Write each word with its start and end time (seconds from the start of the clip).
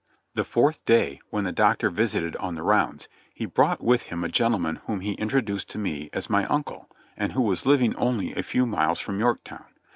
The 0.33 0.43
fourth 0.43 0.83
day, 0.83 1.21
when 1.29 1.43
the 1.43 1.51
Doctor 1.51 1.91
visited 1.91 2.35
on 2.37 2.55
the 2.55 2.63
rounds, 2.63 3.07
he 3.35 3.45
brought 3.45 3.83
with 3.83 4.01
him 4.01 4.23
a 4.23 4.29
gentleman 4.29 4.77
whom 4.87 5.01
he 5.01 5.13
introduced 5.13 5.69
to 5.69 5.77
me 5.77 6.09
as 6.11 6.27
my 6.27 6.47
uncle, 6.47 6.89
and 7.15 7.33
who 7.33 7.41
was 7.43 7.67
living 7.67 7.95
only 7.97 8.33
a 8.33 8.41
few 8.41 8.65
miles 8.65 8.97
from 8.99 9.19
Yorktown. 9.19 9.65